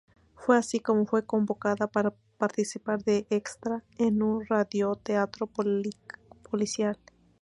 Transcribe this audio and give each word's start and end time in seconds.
Fue 0.33 0.57
así 0.57 0.79
como 0.79 1.05
fue 1.05 1.27
convocada 1.27 1.85
para 1.85 2.11
participar 2.39 3.03
de 3.03 3.27
extra 3.29 3.83
en 3.99 4.23
un 4.23 4.43
radioteatro 4.47 5.45
policial. 5.45 6.97